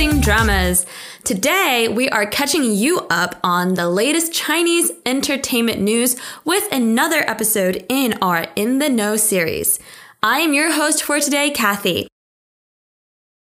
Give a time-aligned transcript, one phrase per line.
[0.00, 0.86] Dramas.
[1.24, 7.84] Today, we are catching you up on the latest Chinese entertainment news with another episode
[7.90, 9.78] in our In the Know series.
[10.22, 12.08] I am your host for today, Kathy.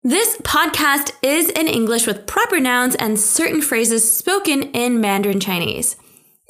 [0.03, 5.95] This podcast is in English with proper nouns and certain phrases spoken in Mandarin Chinese.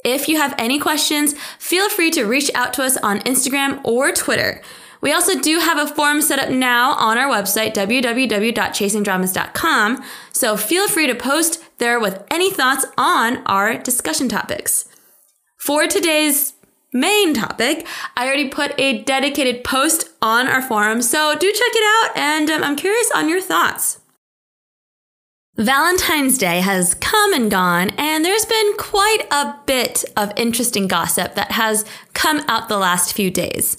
[0.04, 4.10] If you have any questions, feel free to reach out to us on Instagram or
[4.10, 4.60] Twitter.
[5.04, 10.02] We also do have a forum set up now on our website, www.chasingdramas.com.
[10.32, 14.86] So feel free to post there with any thoughts on our discussion topics.
[15.58, 16.54] For today's
[16.94, 17.86] main topic,
[18.16, 22.48] I already put a dedicated post on our forum, so do check it out and
[22.48, 24.00] um, I'm curious on your thoughts.
[25.56, 31.34] Valentine's Day has come and gone, and there's been quite a bit of interesting gossip
[31.34, 33.76] that has come out the last few days.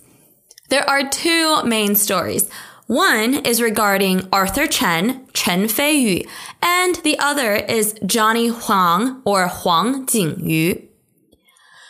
[0.70, 2.50] There are two main stories.
[2.88, 6.28] One is regarding Arthur Chen, Chen Feiyu,
[6.62, 10.88] and the other is Johnny Huang or Huang Jingyu.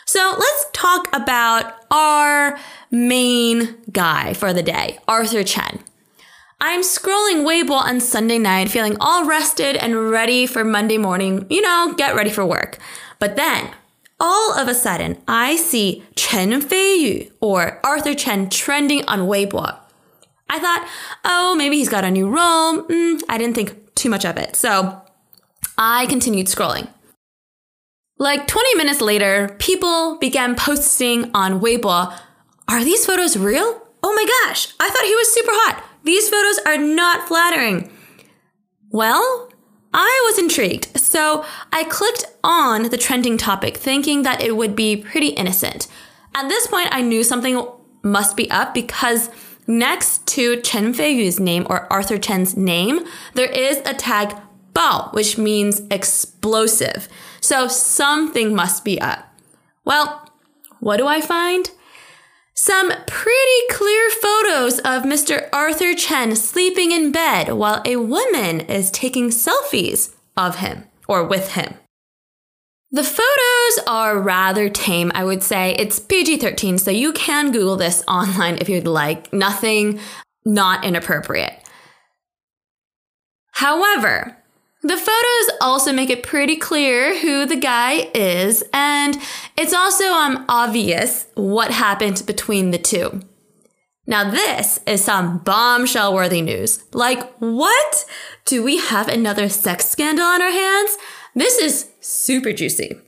[0.06, 2.58] So let's talk about our
[2.90, 5.80] main guy for the day, Arthur Chen.
[6.60, 11.60] I'm scrolling Weibo on Sunday night, feeling all rested and ready for Monday morning, you
[11.60, 12.78] know, get ready for work.
[13.18, 13.70] But then
[14.18, 19.78] all of a sudden, I see Chen Feiyu or Arthur Chen trending on Weibo.
[20.48, 20.88] I thought,
[21.24, 22.84] oh, maybe he's got a new role.
[22.84, 24.56] Mm, I didn't think too much of it.
[24.56, 25.02] So
[25.76, 26.88] I continued scrolling.
[28.18, 32.16] Like 20 minutes later, people began posting on Weibo,
[32.68, 33.82] are these photos real?
[34.02, 35.84] Oh my gosh, I thought he was super hot.
[36.04, 37.90] These photos are not flattering.
[38.90, 39.50] Well,
[39.98, 44.98] I was intrigued, so I clicked on the trending topic thinking that it would be
[44.98, 45.88] pretty innocent.
[46.34, 47.66] At this point, I knew something
[48.02, 49.30] must be up because
[49.66, 54.36] next to Chen Feiyu's name or Arthur Chen's name, there is a tag
[54.74, 57.08] Bao, which means explosive.
[57.40, 59.34] So something must be up.
[59.86, 60.30] Well,
[60.80, 61.70] what do I find?
[62.66, 65.48] Some pretty clear photos of Mr.
[65.52, 71.52] Arthur Chen sleeping in bed while a woman is taking selfies of him or with
[71.52, 71.74] him.
[72.90, 75.76] The photos are rather tame, I would say.
[75.78, 79.32] It's PG 13, so you can Google this online if you'd like.
[79.32, 80.00] Nothing
[80.44, 81.62] not inappropriate.
[83.52, 84.38] However,
[84.86, 89.18] the photos also make it pretty clear who the guy is, and
[89.56, 93.20] it's also um, obvious what happened between the two.
[94.06, 96.84] Now, this is some bombshell worthy news.
[96.92, 98.04] Like, what?
[98.44, 100.96] Do we have another sex scandal on our hands?
[101.34, 103.00] This is super juicy.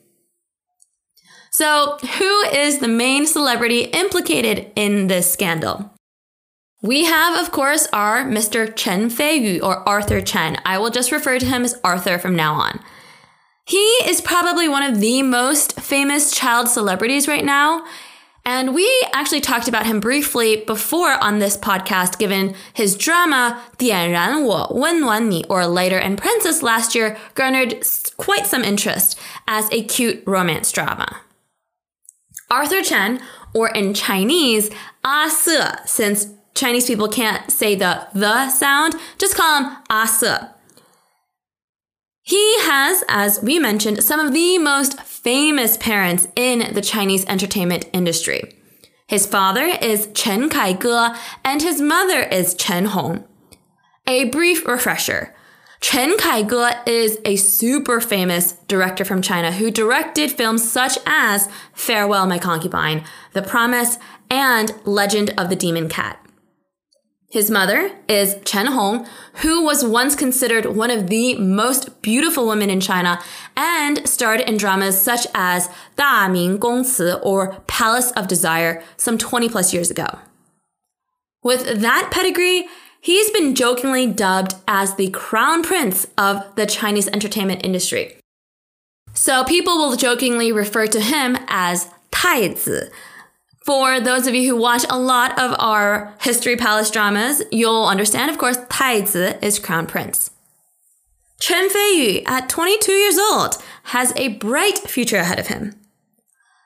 [1.53, 5.93] So, who is the main celebrity implicated in this scandal?
[6.82, 8.76] We have, of course, our Mr.
[8.76, 10.58] Chen Feiyu or Arthur Chen.
[10.66, 12.82] I will just refer to him as Arthur from now on.
[13.66, 17.86] He is probably one of the most famous child celebrities right now.
[18.46, 25.46] And we actually talked about him briefly before on this podcast, given his drama 点燃我,温暖你,
[25.48, 29.18] or Lighter and Princess last year garnered quite some interest
[29.48, 31.22] as a cute romance drama.
[32.52, 33.22] Arthur Chen,
[33.54, 34.70] or in Chinese,
[35.06, 36.28] Ah Se, since
[36.59, 40.55] Chinese people can't say the the sound, just call him Asa.
[42.23, 47.89] He has, as we mentioned, some of the most famous parents in the Chinese entertainment
[47.93, 48.53] industry.
[49.07, 53.25] His father is Chen Kaige and his mother is Chen Hong.
[54.07, 55.35] A brief refresher.
[55.81, 62.27] Chen Kaige is a super famous director from China who directed films such as Farewell
[62.27, 63.99] My Concubine, The Promise,
[64.29, 66.23] and Legend of the Demon Cat.
[67.31, 69.07] His mother is Chen Hong,
[69.43, 73.21] who was once considered one of the most beautiful women in China
[73.55, 79.19] and starred in dramas such as Da Ming Gong Ci or Palace of Desire some
[79.19, 80.07] 20 plus years ago.
[81.43, 82.67] With that pedigree,
[82.99, 88.17] he's been jokingly dubbed as the crown prince of the Chinese entertainment industry.
[89.13, 92.91] So people will jokingly refer to him as Taizi,
[93.69, 98.31] for those of you who watch a lot of our History Palace dramas, you'll understand,
[98.31, 100.31] of course, Taizi is crown prince.
[101.39, 105.75] Chen Feiyu, at 22 years old, has a bright future ahead of him.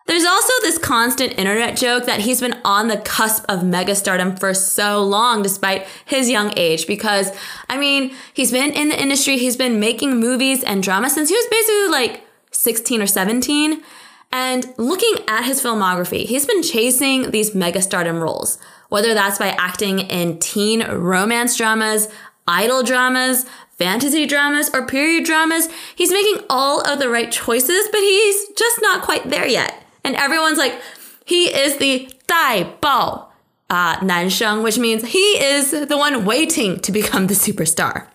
[0.07, 4.55] There's also this constant internet joke that he's been on the cusp of megastardom for
[4.55, 7.33] so long despite his young age because,
[7.69, 11.35] I mean, he's been in the industry, he's been making movies and drama since he
[11.35, 13.83] was basically like 16 or 17.
[14.33, 18.59] And looking at his filmography, he's been chasing these megastardom roles,
[18.89, 22.09] whether that's by acting in teen romance dramas,
[22.49, 25.69] idol dramas, fantasy dramas, or period dramas.
[25.95, 29.75] He's making all of the right choices, but he's just not quite there yet.
[30.03, 30.81] And everyone's like,
[31.27, 33.27] he is the tai Bao
[33.69, 38.07] uh, Nansheng, which means he is the one waiting to become the superstar.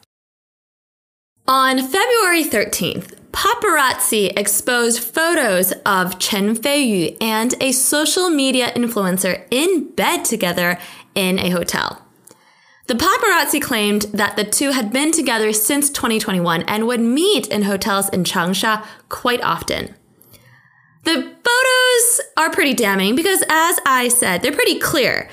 [1.48, 9.92] On February 13th, paparazzi exposed photos of Chen Feiyu and a social media influencer in
[9.92, 10.80] bed together
[11.14, 12.04] in a hotel.
[12.88, 17.64] The paparazzi claimed that the two had been together since 2021 and would meet in
[17.64, 19.94] hotels in Changsha quite often.
[21.04, 25.30] The photos are pretty damning because, as I said, they're pretty clear.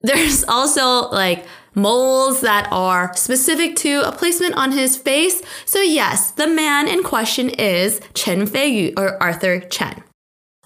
[0.00, 1.44] There's also like
[1.76, 5.40] moles that are specific to a placement on his face.
[5.64, 10.02] So, yes, the man in question is Chen Feiyu or Arthur Chen.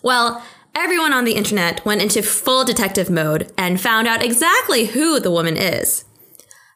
[0.02, 0.42] Well,
[0.74, 5.30] everyone on the internet went into full detective mode and found out exactly who the
[5.30, 6.04] woman is.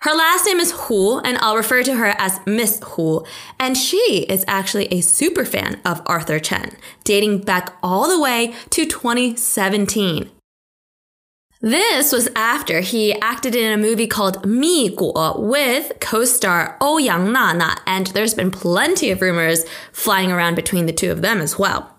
[0.01, 3.25] Her last name is Hu, and I'll refer to her as Miss Hu,
[3.59, 8.55] and she is actually a super fan of Arthur Chen, dating back all the way
[8.69, 10.31] to 2017.
[11.65, 17.33] This was after he acted in a movie called Mi Guo with co-star oh Ouyang
[17.33, 21.41] Nana, Na and there's been plenty of rumors flying around between the two of them
[21.41, 21.97] as well.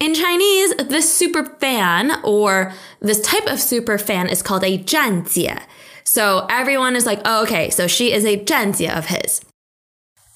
[0.00, 5.62] In Chinese, this super fan or this type of super fan is called a zhanjie.
[6.02, 9.40] So everyone is like, oh, okay, so she is a zhanjie of his.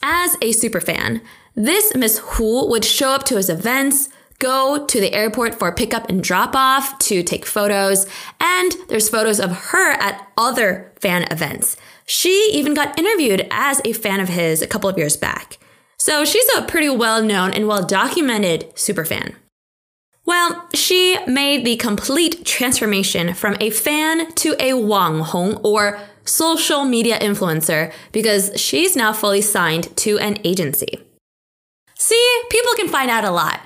[0.01, 1.23] As a super fan,
[1.57, 6.09] this Miss Hu would show up to his events, go to the airport for pickup
[6.09, 8.07] and drop off to take photos,
[8.41, 11.77] and there's photos of her at other fan events.
[12.07, 15.59] She even got interviewed as a fan of his a couple of years back.
[15.97, 19.35] So she's a pretty well known and well documented superfan.
[20.27, 26.85] Well, she made the complete transformation from a fan to a Wang Hong or social
[26.85, 31.01] media influencer because she's now fully signed to an agency.
[31.99, 33.61] See, people can find out a lot.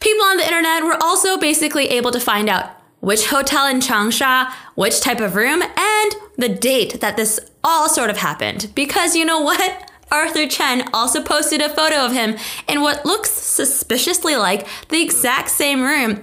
[0.00, 2.70] People on the internet were also basically able to find out
[3.00, 8.10] which hotel in Changsha, which type of room, and the date that this all sort
[8.10, 8.70] of happened.
[8.74, 9.90] Because you know what?
[10.10, 12.36] Arthur Chen also posted a photo of him
[12.68, 16.22] in what looks suspiciously like the exact same room.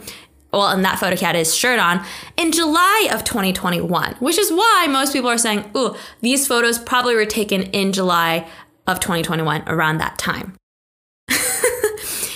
[0.54, 2.06] Well, and that photo had his shirt on
[2.38, 7.16] in July of 2021, which is why most people are saying, ooh, these photos probably
[7.16, 8.48] were taken in July
[8.88, 10.56] of 2021 around that time.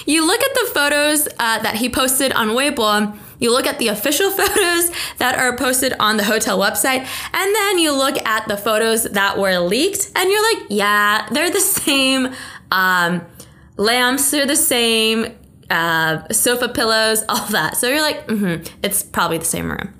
[0.08, 3.90] You look at the photos uh, that he posted on Weibo, you look at the
[3.90, 8.58] official photos that are posted on the hotel website, and then you look at the
[8.58, 12.34] photos that were leaked, and you're like, yeah, they're the same.
[12.72, 13.26] Um,
[13.76, 15.38] lamps are the same.
[15.70, 17.76] Uh, sofa pillows, all that.
[17.76, 19.94] So you're like, mm-hmm, it's probably the same room.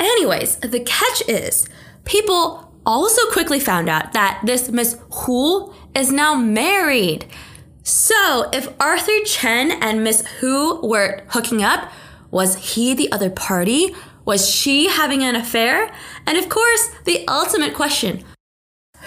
[0.00, 1.68] Anyways, the catch is
[2.04, 7.26] people also quickly found out that this Miss Hu is now married.
[7.88, 11.90] So, if Arthur Chen and Miss Hu were hooking up,
[12.30, 13.96] was he the other party?
[14.26, 15.90] Was she having an affair?
[16.26, 18.24] And of course, the ultimate question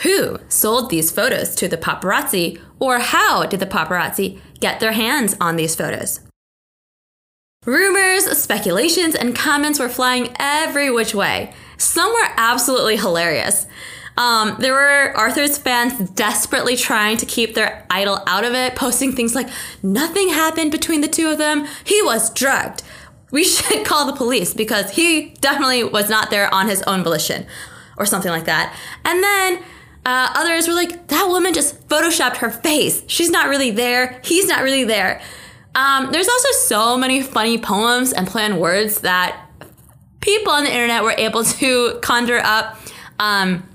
[0.01, 5.35] who sold these photos to the paparazzi, or how did the paparazzi get their hands
[5.39, 6.21] on these photos?
[7.63, 11.53] Rumors, speculations, and comments were flying every which way.
[11.77, 13.67] Some were absolutely hilarious.
[14.18, 19.13] Um, there were Arthur's fans desperately trying to keep their idol out of it, posting
[19.13, 19.50] things like,
[19.82, 21.65] nothing happened between the two of them.
[21.84, 22.84] He was drugged.
[23.32, 27.46] We should call the police because he definitely was not there on his own volition
[27.98, 28.75] or something like that.
[29.06, 29.63] And then
[30.06, 33.03] uh, others were like, that woman just photoshopped her face.
[33.08, 34.20] She's not really there.
[34.24, 35.22] He's not really there.
[35.75, 39.48] Um, there's also so many funny poems and on words that
[40.20, 42.77] people on the internet were able to conjure up.
[43.20, 43.68] Um,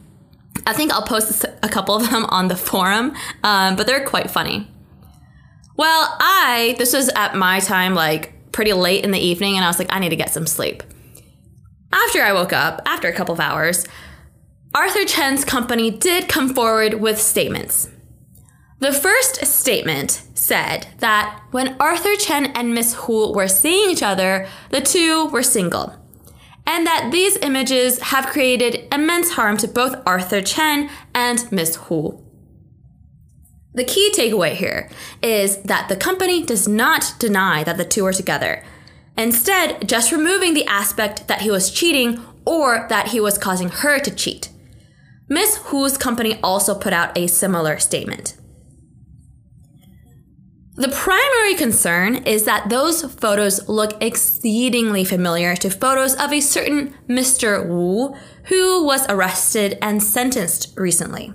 [0.66, 4.30] I think I'll post a couple of them on the forum, um, but they're quite
[4.30, 4.70] funny.
[5.76, 9.68] Well, I, this was at my time, like pretty late in the evening, and I
[9.68, 10.82] was like, I need to get some sleep.
[11.92, 13.86] After I woke up, after a couple of hours,
[14.74, 17.90] Arthur Chen's company did come forward with statements.
[18.78, 24.48] The first statement said that when Arthur Chen and Miss Hu were seeing each other,
[24.70, 25.94] the two were single
[26.66, 32.22] and that these images have created immense harm to both Arthur Chen and Miss Hu.
[33.74, 34.90] The key takeaway here
[35.22, 38.64] is that the company does not deny that the two are together,
[39.18, 43.98] instead, just removing the aspect that he was cheating or that he was causing her
[43.98, 44.48] to cheat.
[45.28, 48.36] Miss Hu's company also put out a similar statement.
[50.76, 56.92] The primary concern is that those photos look exceedingly familiar to photos of a certain
[57.08, 57.66] Mr.
[57.66, 58.14] Wu
[58.44, 61.32] who was arrested and sentenced recently.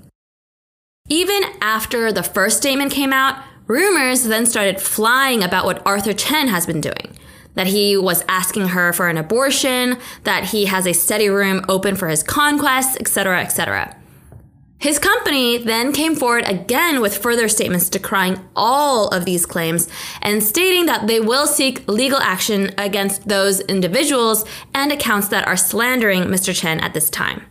[1.09, 6.47] Even after the first statement came out, rumors then started flying about what Arthur Chen
[6.49, 7.17] has been doing.
[7.55, 11.95] That he was asking her for an abortion, that he has a study room open
[11.95, 13.97] for his conquests, etc., etc.
[14.81, 19.87] His company then came forward again with further statements decrying all of these claims
[20.23, 25.55] and stating that they will seek legal action against those individuals and accounts that are
[25.55, 26.59] slandering Mr.
[26.59, 27.45] Chen at this time.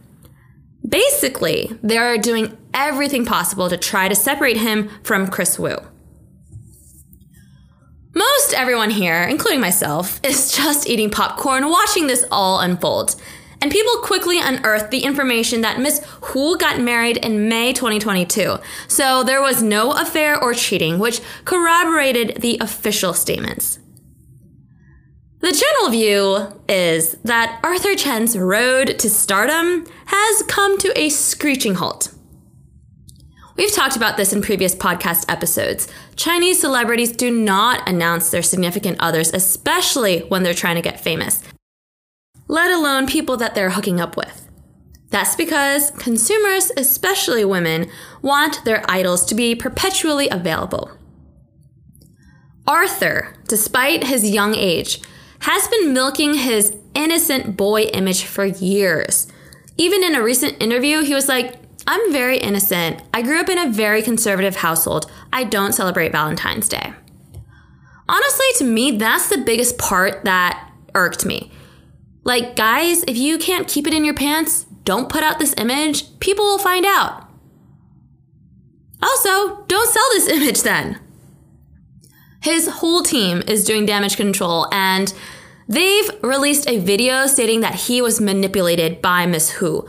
[0.86, 5.76] Basically, they are doing everything possible to try to separate him from Kris Wu.
[8.12, 13.14] Most everyone here, including myself, is just eating popcorn watching this all unfold
[13.60, 18.56] and people quickly unearthed the information that Miss Hu got married in May 2022.
[18.88, 23.78] So there was no affair or cheating, which corroborated the official statements.
[25.40, 31.76] The general view is that Arthur Chen's road to stardom has come to a screeching
[31.76, 32.12] halt.
[33.56, 35.88] We've talked about this in previous podcast episodes.
[36.16, 41.42] Chinese celebrities do not announce their significant others, especially when they're trying to get famous
[42.50, 44.48] let alone people that they're hooking up with.
[45.10, 47.88] That's because consumers, especially women,
[48.22, 50.90] want their idols to be perpetually available.
[52.66, 55.00] Arthur, despite his young age,
[55.42, 59.28] has been milking his innocent boy image for years.
[59.76, 61.54] Even in a recent interview, he was like,
[61.86, 63.00] I'm very innocent.
[63.14, 65.08] I grew up in a very conservative household.
[65.32, 66.92] I don't celebrate Valentine's Day.
[68.08, 71.52] Honestly, to me, that's the biggest part that irked me.
[72.24, 76.18] Like, guys, if you can't keep it in your pants, don't put out this image.
[76.20, 77.28] People will find out.
[79.02, 80.98] Also, don't sell this image then.
[82.42, 85.12] His whole team is doing damage control and
[85.68, 89.86] they've released a video stating that he was manipulated by Miss Hu.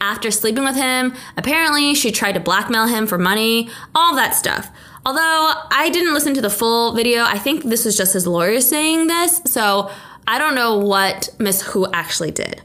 [0.00, 4.70] After sleeping with him, apparently she tried to blackmail him for money, all that stuff.
[5.06, 8.60] Although I didn't listen to the full video, I think this was just his lawyer
[8.60, 9.90] saying this, so
[10.26, 12.62] I don't know what Miss Hu actually did.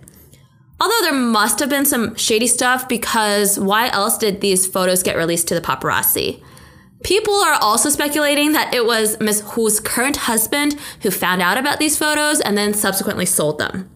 [0.81, 5.17] Although there must have been some shady stuff because why else did these photos get
[5.17, 6.41] released to the paparazzi?
[7.03, 11.79] People are also speculating that it was Miss Hu's current husband who found out about
[11.79, 13.89] these photos and then subsequently sold them.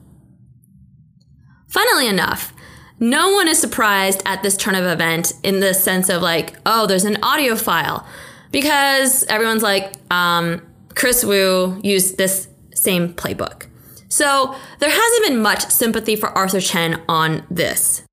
[1.67, 2.53] Funnily enough,
[2.99, 6.85] no one is surprised at this turn of event in the sense of like, oh,
[6.85, 8.05] there's an audio file.
[8.51, 10.61] Because everyone's like, um,
[10.95, 12.47] Kris Wu used this
[12.83, 13.67] same playbook.
[14.09, 18.03] So there hasn't been much sympathy for Arthur Chen on this.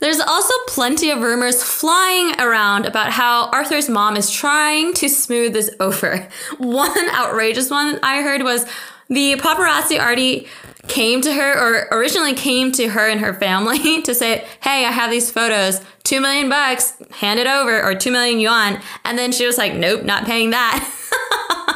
[0.00, 5.52] There's also plenty of rumors flying around about how Arthur's mom is trying to smooth
[5.52, 6.28] this over.
[6.58, 8.66] One outrageous one I heard was
[9.08, 10.48] the paparazzi already
[10.88, 14.90] came to her or originally came to her and her family to say, Hey, I
[14.90, 18.80] have these photos, two million bucks, hand it over, or two million yuan.
[19.04, 20.92] And then she was like, Nope, not paying that.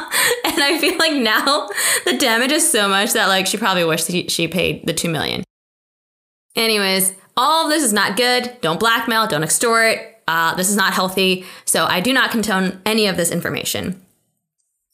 [0.45, 1.69] and I feel like now
[2.05, 5.43] the damage is so much that like she probably wished she paid the 2 million.
[6.55, 8.57] Anyways, all of this is not good.
[8.61, 9.99] Don't blackmail, don't extort.
[10.27, 11.45] Uh, this is not healthy.
[11.65, 14.01] So I do not condone any of this information.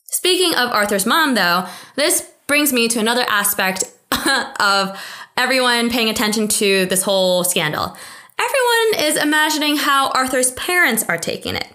[0.06, 3.84] Speaking of Arthur's mom, though, this brings me to another aspect
[4.60, 5.00] of
[5.36, 7.98] everyone paying attention to this whole scandal.
[8.40, 11.68] Everyone is imagining how Arthur's parents are taking it.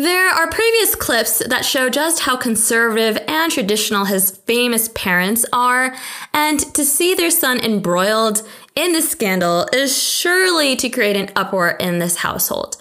[0.00, 5.94] There are previous clips that show just how conservative and traditional his famous parents are,
[6.32, 8.40] and to see their son embroiled
[8.74, 12.78] in this scandal is surely to create an uproar in this household.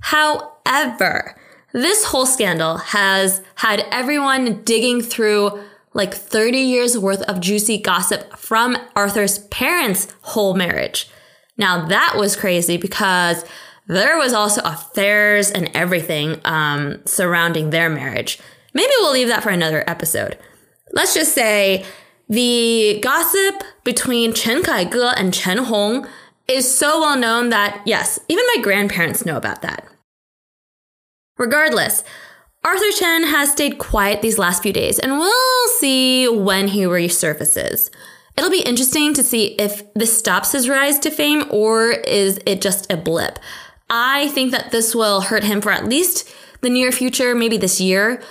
[0.00, 1.38] However,
[1.74, 5.62] this whole scandal has had everyone digging through
[5.92, 11.10] like 30 years worth of juicy gossip from Arthur's parents' whole marriage.
[11.58, 13.44] Now that was crazy because
[13.86, 18.38] there was also affairs and everything um, surrounding their marriage.
[18.74, 20.38] Maybe we'll leave that for another episode.
[20.92, 21.84] Let's just say
[22.28, 26.06] the gossip between Chen Kaige and Chen Hong
[26.48, 29.86] is so well known that, yes, even my grandparents know about that.
[31.38, 32.04] Regardless,
[32.64, 37.90] Arthur Chen has stayed quiet these last few days, and we'll see when he resurfaces.
[38.36, 42.60] It'll be interesting to see if this stops his rise to fame or is it
[42.60, 43.38] just a blip.
[43.90, 47.80] I think that this will hurt him for at least the near future, maybe this
[47.80, 48.22] year.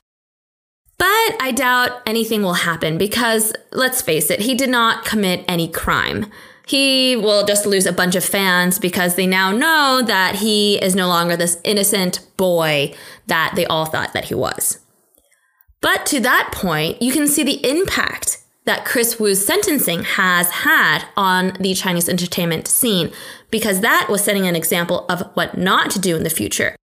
[0.98, 5.67] But I doubt anything will happen because, let's face it, he did not commit any
[5.67, 6.31] crime.
[6.67, 10.96] He will just lose a bunch of fans because they now know that he is
[10.96, 12.93] no longer this innocent boy
[13.27, 14.79] that they all thought that he was.
[15.81, 21.06] But to that point, you can see the impact that Kris Wu's sentencing has had
[21.18, 23.12] on the Chinese entertainment scene,
[23.50, 26.75] because that was setting an example of what not to do in the future.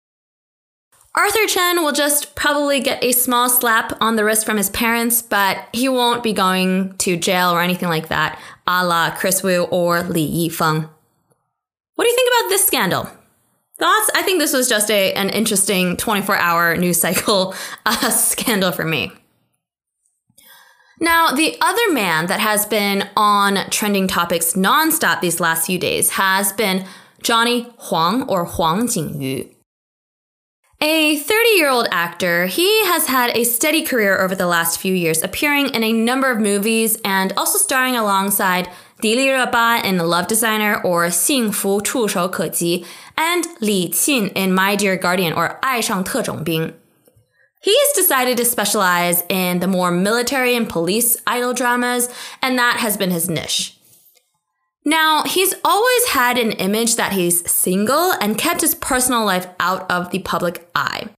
[1.14, 5.20] Arthur Chen will just probably get a small slap on the wrist from his parents,
[5.20, 9.64] but he won't be going to jail or anything like that, a la Kris Wu
[9.64, 10.88] or Li Yifeng.
[11.94, 13.08] What do you think about this scandal?
[13.78, 14.10] Thoughts?
[14.14, 17.54] I think this was just a, an interesting 24 hour news cycle
[17.86, 19.10] uh, scandal for me.
[21.00, 26.10] Now, the other man that has been on trending topics nonstop these last few days
[26.10, 26.86] has been
[27.22, 29.54] Johnny Huang or Huang Jingyu.
[30.80, 34.94] A 30 year old actor, he has had a steady career over the last few
[34.94, 38.68] years, appearing in a number of movies and also starring alongside
[39.02, 42.84] Dili Reba in Love Designer or 幸福触手可及,
[43.16, 46.74] and Li Qin in My Dear Guardian or 爱上特种兵.
[47.60, 52.08] He's decided to specialize in the more military and police idol dramas,
[52.40, 53.78] and that has been his niche.
[54.84, 59.90] Now, he's always had an image that he's single and kept his personal life out
[59.90, 61.10] of the public eye.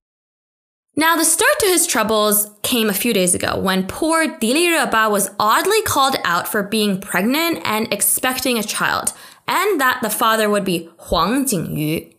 [0.97, 5.09] Now, the start to his troubles came a few days ago when poor Dili Reba
[5.09, 9.13] was oddly called out for being pregnant and expecting a child,
[9.47, 12.13] and that the father would be Huang Jingyu.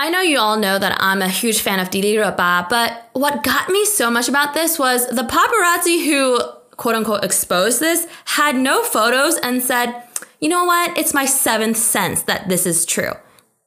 [0.00, 3.42] I know you all know that I'm a huge fan of Dili Reba, but what
[3.42, 6.38] got me so much about this was the paparazzi who
[6.76, 10.04] quote unquote exposed this had no photos and said,
[10.40, 10.96] you know what?
[10.96, 13.10] It's my seventh sense that this is true.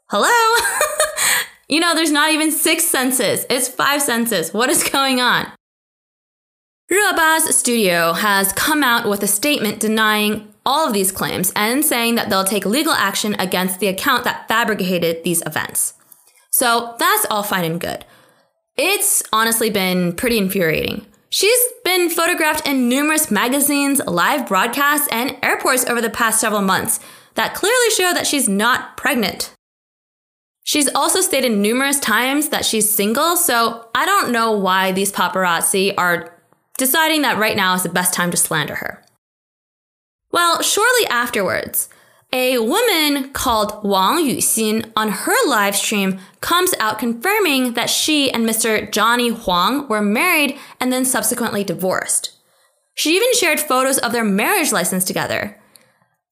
[0.07, 0.63] Hello?
[1.67, 3.45] you know, there's not even six senses.
[3.49, 4.53] It's five senses.
[4.53, 5.51] What is going on?
[6.89, 12.15] Reba's studio has come out with a statement denying all of these claims and saying
[12.15, 15.95] that they'll take legal action against the account that fabricated these events.
[16.51, 18.05] So that's all fine and good.
[18.77, 21.05] It's honestly been pretty infuriating.
[21.29, 26.99] She's been photographed in numerous magazines, live broadcasts, and airports over the past several months
[27.35, 29.53] that clearly show that she's not pregnant.
[30.63, 35.93] She's also stated numerous times that she's single, so I don't know why these paparazzi
[35.97, 36.37] are
[36.77, 39.03] deciding that right now is the best time to slander her.
[40.31, 41.89] Well, shortly afterwards,
[42.33, 48.47] a woman called Wang Yuxin on her live stream comes out confirming that she and
[48.47, 48.89] Mr.
[48.89, 52.31] Johnny Huang were married and then subsequently divorced.
[52.93, 55.59] She even shared photos of their marriage license together.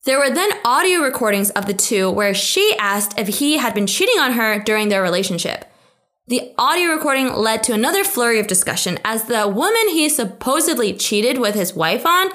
[0.06, 3.88] There were then audio recordings of the two where she asked if he had been
[3.88, 5.66] cheating on her during their relationship.
[6.28, 11.40] The audio recording led to another flurry of discussion as the woman he supposedly cheated
[11.40, 12.30] with his wife on,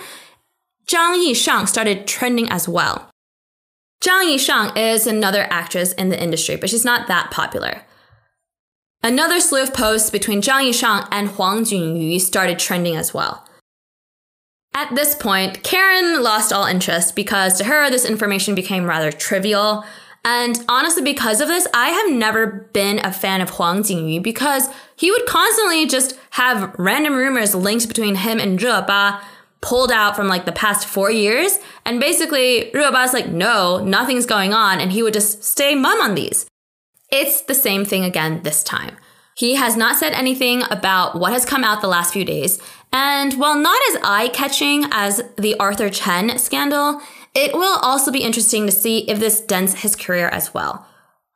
[0.86, 3.08] Zhang Yishang, started trending as well.
[4.04, 7.82] Zhang Yishang is another actress in the industry, but she's not that popular.
[9.02, 13.48] Another slew of posts between Zhang Yishang and Huang Jingyu started trending as well.
[14.74, 19.86] At this point, Karen lost all interest because to her, this information became rather trivial.
[20.22, 24.68] And honestly, because of this, I have never been a fan of Huang Jingyu because
[24.96, 29.22] he would constantly just have random rumors linked between him and Reba
[29.64, 31.58] pulled out from like the past four years.
[31.86, 34.78] And basically, Reba's like, no, nothing's going on.
[34.78, 36.46] And he would just stay mum on these.
[37.10, 38.98] It's the same thing again this time.
[39.36, 42.60] He has not said anything about what has come out the last few days.
[42.92, 47.00] And while not as eye catching as the Arthur Chen scandal,
[47.34, 50.86] it will also be interesting to see if this dents his career as well.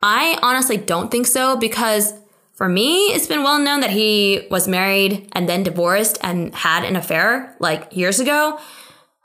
[0.03, 2.13] I honestly don't think so because
[2.59, 6.83] for me, it's been well known that he was married and then divorced and had
[6.83, 8.59] an affair like years ago.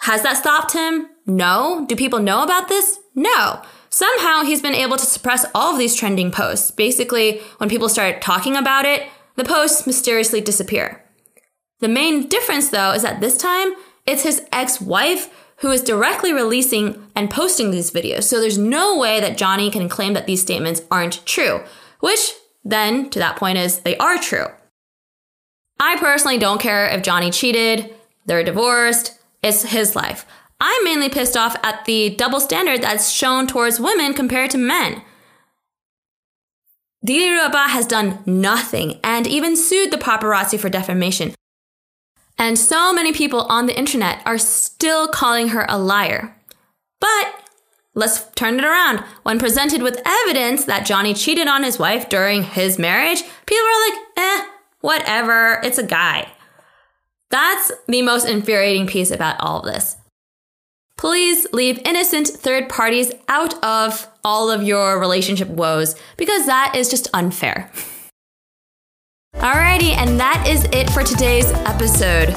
[0.02, 1.08] Has that stopped him?
[1.26, 1.84] No.
[1.88, 3.00] Do people know about this?
[3.16, 3.60] No.
[3.90, 6.70] Somehow he's been able to suppress all of these trending posts.
[6.70, 9.02] Basically, when people start talking about it,
[9.34, 11.04] the posts mysteriously disappear.
[11.80, 13.72] The main difference, though, is that this time
[14.06, 18.22] it's his ex wife who is directly releasing and posting these videos.
[18.22, 21.62] So there's no way that Johnny can claim that these statements aren't true,
[21.98, 22.34] which
[22.64, 24.46] then to that point is they are true.
[25.78, 27.94] I personally don't care if Johnny cheated,
[28.26, 30.24] they're divorced, it's his life.
[30.60, 35.02] I'm mainly pissed off at the double standard that's shown towards women compared to men.
[37.06, 41.34] Dili Reba has done nothing and even sued the paparazzi for defamation.
[42.38, 46.34] And so many people on the internet are still calling her a liar.
[47.00, 47.43] But
[47.94, 49.00] Let's turn it around.
[49.22, 53.88] When presented with evidence that Johnny cheated on his wife during his marriage, people are
[53.88, 54.44] like, eh,
[54.80, 56.28] whatever, it's a guy.
[57.30, 59.96] That's the most infuriating piece about all of this.
[60.96, 66.88] Please leave innocent third parties out of all of your relationship woes because that is
[66.88, 67.70] just unfair.
[69.36, 72.28] Alrighty, and that is it for today's episode.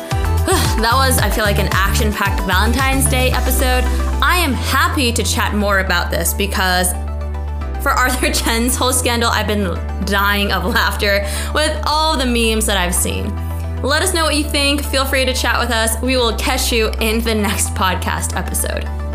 [0.79, 3.83] that was, I feel like, an action packed Valentine's Day episode.
[4.23, 6.93] I am happy to chat more about this because
[7.83, 9.73] for Arthur Chen's whole scandal, I've been
[10.05, 13.25] dying of laughter with all the memes that I've seen.
[13.81, 14.85] Let us know what you think.
[14.85, 16.01] Feel free to chat with us.
[16.01, 19.06] We will catch you in the next podcast episode.